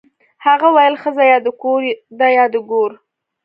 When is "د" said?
1.45-1.47, 2.53-2.55